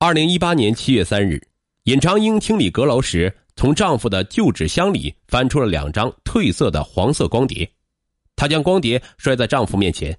[0.00, 1.44] 二零一八年七月三日，
[1.82, 7.68] 尹长英清理阁楼时，从丈夫的旧纸箱里翻出了两张褪色的黄色光碟，
[8.36, 10.16] 她将光碟摔在丈夫面前。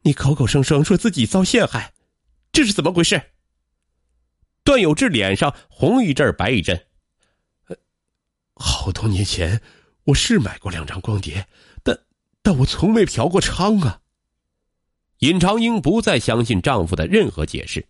[0.00, 1.92] 你口口声声说自己遭陷害，
[2.50, 3.20] 这是怎么回事？
[4.64, 6.86] 段有志脸上红一阵白一阵。
[8.54, 9.60] 好多年前，
[10.04, 11.46] 我是买过两张光碟，
[11.82, 11.98] 但
[12.40, 14.00] 但我从未嫖过娼啊。
[15.18, 17.86] 尹长英不再相信丈夫的任何解释。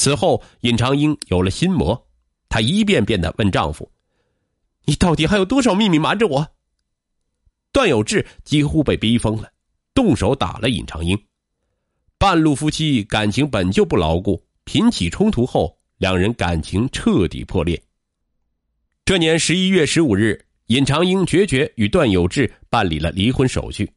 [0.00, 2.08] 此后，尹长英有了心魔，
[2.48, 3.92] 她一遍遍的问丈夫
[4.86, 6.48] ：“你到底还有多少秘密瞒着我？”
[7.70, 9.52] 段有志几乎被逼疯了，
[9.92, 11.22] 动手打了尹长英。
[12.16, 17.78] 半路夫妻感情本就不牢固，频起冲突后，两人感情彻底破裂。
[19.04, 23.92] 这年十一月十五日，尹长英决绝与段有志办理了离婚手续，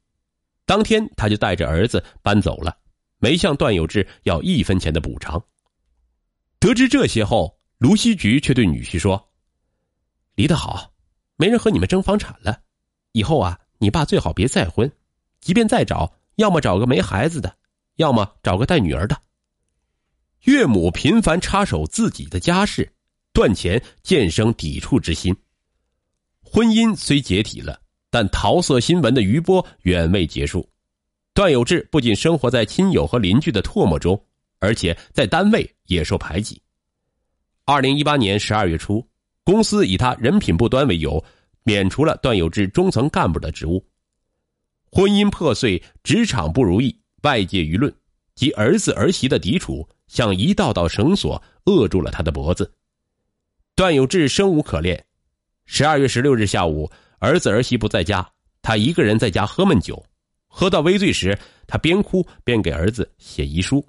[0.66, 2.76] 当天他就带着儿子搬走了，
[3.20, 5.42] 没向段有志要一分钱的补偿。
[6.64, 9.30] 得知这些后，卢锡菊却对女婿说
[10.36, 10.94] ：“离得好，
[11.36, 12.58] 没人和你们争房产了。
[13.12, 14.90] 以后啊，你爸最好别再婚，
[15.42, 17.54] 即便再找，要么找个没孩子的，
[17.98, 19.22] 要么找个带女儿的。”
[20.44, 22.90] 岳母频繁插手自己的家事，
[23.34, 25.36] 段钱渐生抵触之心。
[26.40, 27.78] 婚姻虽解体了，
[28.10, 30.66] 但桃色新闻的余波远未结束。
[31.34, 34.18] 段有志不仅生活在亲友和邻居的唾沫中。
[34.64, 36.62] 而且在单位也受排挤。
[37.66, 39.06] 二零一八年十二月初，
[39.44, 41.22] 公司以他人品不端为由，
[41.64, 43.86] 免除了段有志中层干部的职务。
[44.90, 47.94] 婚姻破碎，职场不如意，外界舆论
[48.36, 52.72] 及儿子儿媳的抵触，像一道道绳索扼住了他的脖子。
[53.76, 55.04] 段有志生无可恋。
[55.66, 56.90] 十二月十六日下午，
[57.20, 58.26] 儿子儿媳不在家，
[58.62, 60.02] 他一个人在家喝闷酒，
[60.48, 63.86] 喝到微醉时，他边哭边给儿子写遗书。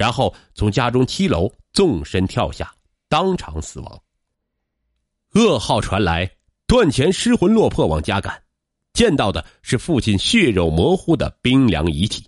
[0.00, 2.74] 然后从家中七楼纵身跳下，
[3.06, 4.02] 当场死亡。
[5.34, 8.42] 噩耗传来，段钱失魂落魄往家赶，
[8.94, 12.26] 见到的是父亲血肉模糊的冰凉遗体。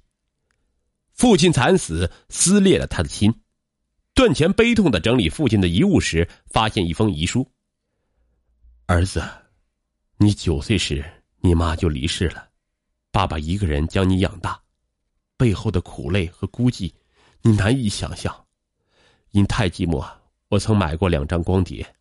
[1.15, 3.34] 父亲惨死，撕裂了他的心。
[4.12, 7.50] 段钱悲痛的整理父亲的遗物时，发现一封遗书
[8.84, 9.27] ：“儿子，
[10.19, 11.03] 你九岁时，
[11.41, 12.50] 你妈就离世了，
[13.11, 14.61] 爸爸一个人将你养大，
[15.38, 16.93] 背后的苦累和孤寂。”
[17.43, 18.47] 你难以想象，
[19.33, 20.09] 因太寂寞，
[20.49, 21.95] 我曾买过两张光碟，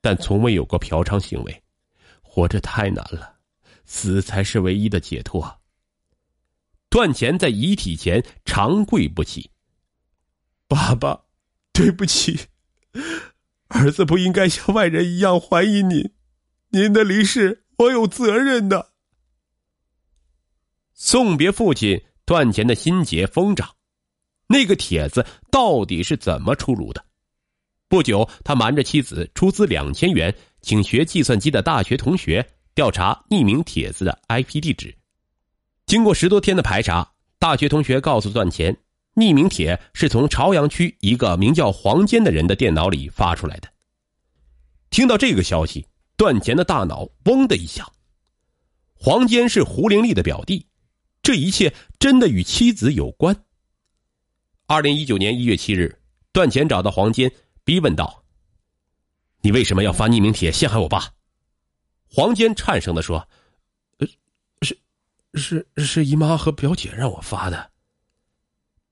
[0.00, 1.62] 但从未有过嫖娼行为。
[2.20, 3.36] 活着太难了，
[3.84, 5.60] 死才是唯一的解脱。
[6.90, 9.50] 段钱在遗体前长跪不起。
[10.68, 11.24] 爸爸，
[11.72, 12.38] 对不起，
[13.68, 16.12] 儿子不应该像外人一样怀疑您，
[16.68, 18.92] 您的离世我有责任的。
[20.92, 23.77] 送别父亲，段钱的心结疯长。
[24.48, 27.04] 那个帖子到底是怎么出炉的？
[27.88, 34.94] 不久，他瞒着妻子出资两千元，请学计算机的大学同学调查匿名帖子的 IP 地址。
[35.86, 38.76] 经过十多天的排查，大学同学告诉段钱，
[39.14, 43.68] 匿名帖是从朝阳区一个名叫黄坚的人的电脑里发出来的。
[44.90, 45.86] 听到这个消息，
[46.16, 47.90] 段钱的大脑嗡的一响。
[48.94, 50.66] 黄坚是胡玲丽的表弟，
[51.22, 53.34] 这一切真的与妻子有关？
[54.70, 55.98] 二零一九年一月七日，
[56.30, 57.32] 段前找到黄坚，
[57.64, 58.22] 逼问道
[59.40, 61.08] ：“你为什么要发匿名帖陷害我爸？”
[62.06, 63.26] 黄坚颤声的说
[63.96, 64.06] ：“呃，
[64.60, 64.78] 是，
[65.32, 67.70] 是是姨妈和表姐让我发的。”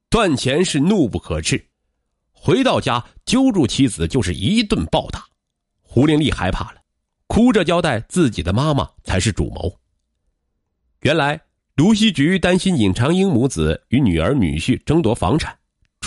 [0.08, 1.62] 段前是怒不可遏，
[2.32, 5.26] 回到家揪住妻子就是一顿暴打。
[5.82, 6.80] 胡玲丽害怕了，
[7.26, 9.78] 哭着交代自己的妈妈才是主谋。
[11.00, 11.38] 原来
[11.74, 15.54] 卢锡菊担心尹长英母子与女儿女婿争夺房产。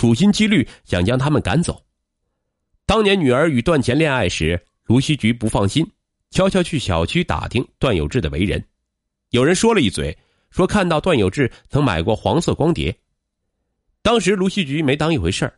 [0.00, 1.84] 处心积虑想将他们赶走。
[2.86, 5.86] 当年女儿与段钱恋爱时，卢锡菊不放心，
[6.30, 8.64] 悄悄去小区打听段有志的为人。
[9.28, 10.16] 有人说了一嘴，
[10.50, 12.98] 说看到段有志曾买过黄色光碟。
[14.00, 15.52] 当时卢锡菊没当一回事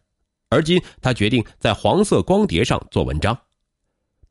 [0.49, 3.39] 而今他决定在黄色光碟上做文章，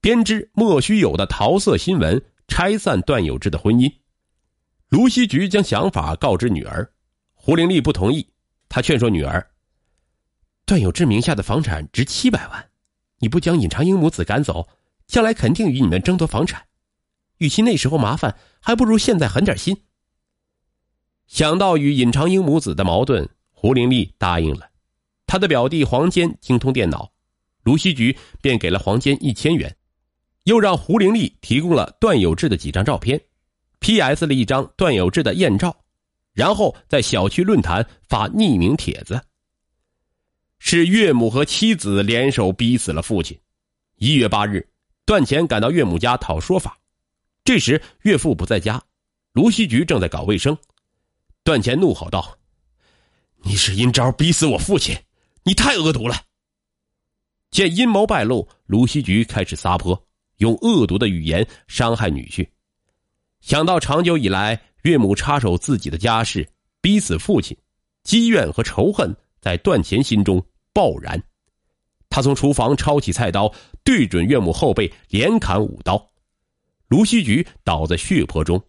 [0.01, 3.89] 编织莫须有的桃色新闻，拆散段有志的婚姻。
[4.89, 6.91] 卢锡菊将想法告知女儿，
[7.33, 8.27] 胡玲丽不同意，
[8.67, 9.47] 她劝说女儿。
[10.71, 12.69] 段有志名下的房产值七百万，
[13.19, 14.69] 你不将尹长英母子赶走，
[15.05, 16.65] 将来肯定与你们争夺房产。
[17.39, 19.75] 与其那时候麻烦，还不如现在狠点心。
[21.27, 24.69] 想到与尹长英母子的矛盾，胡玲丽答应了。
[25.27, 27.11] 他的表弟黄坚精通电脑，
[27.63, 29.75] 卢西菊便给了黄坚一千元，
[30.45, 33.19] 又让胡玲丽提供了段有志的几张照片
[33.81, 34.25] ，P.S.
[34.25, 35.75] 了一张段有志的艳照，
[36.31, 39.21] 然后在小区论坛发匿名帖子。
[40.63, 43.37] 是岳母和妻子联手逼死了父亲。
[43.97, 44.65] 一月八日，
[45.05, 46.77] 段钱赶到岳母家讨说法，
[47.43, 48.81] 这时岳父不在家，
[49.33, 50.55] 卢锡菊正在搞卫生。
[51.43, 52.37] 段钱怒吼道
[53.41, 54.95] ：“你是阴招逼死我父亲，
[55.43, 56.15] 你太恶毒了！”
[57.49, 59.99] 见阴谋败露，卢锡菊开始撒泼，
[60.37, 62.47] 用恶毒的语言伤害女婿。
[63.41, 66.47] 想到长久以来岳母插手自己的家事，
[66.81, 67.57] 逼死父亲，
[68.03, 70.41] 积怨和仇恨在段钱心中
[70.73, 71.21] 爆燃。
[72.09, 73.53] 他从厨房抄起菜刀，
[73.83, 76.11] 对准岳母后背连砍五刀。
[76.87, 78.61] 卢锡菊倒在血泊中。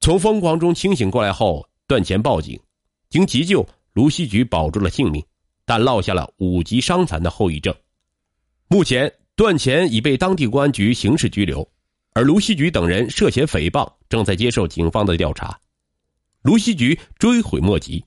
[0.00, 2.60] 从疯狂中清醒过来后，段前报警，
[3.08, 5.24] 经急救，卢锡菊保住了性命。
[5.66, 7.72] 但落下了五级伤残的后遗症。
[8.66, 11.64] 目前，段前已被当地公安局刑事拘留，
[12.12, 15.56] 而卢锡菊等人涉嫌诽谤，正在接受警方的调查。
[16.42, 18.04] 卢锡菊追悔莫及，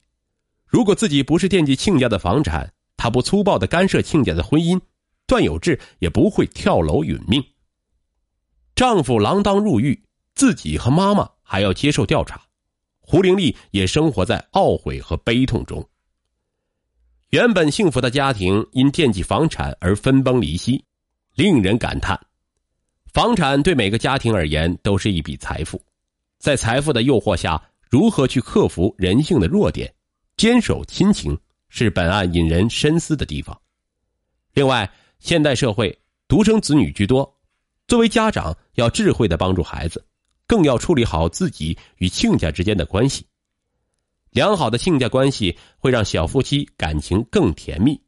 [0.73, 4.81] 如果自己不是惦记亲家的房产，他不粗暴的干涉亲家的婚姻，
[5.27, 7.43] 段有志也不会跳楼殒命。
[8.73, 10.03] 丈夫锒铛入狱，
[10.33, 12.41] 自己和妈妈还要接受调查，
[13.01, 15.87] 胡玲丽也生活在懊悔和悲痛中。
[17.29, 20.83] 原本幸福的家庭因惦记房产而分崩离析，
[21.35, 22.19] 令人感叹。
[23.13, 25.79] 房产对每个家庭而言都是一笔财富，
[26.39, 29.93] 在财富的诱惑下，如何去克服人性的弱点，
[30.37, 31.37] 坚守亲情，
[31.69, 33.59] 是本案引人深思的地方。
[34.53, 35.97] 另外，现代社会
[36.27, 37.39] 独生子女居多，
[37.87, 40.05] 作为家长要智慧的帮助孩子，
[40.45, 43.25] 更要处理好自己与亲家之间的关系。
[44.31, 48.02] 良好的亲家关系会让小夫妻感情更甜蜜。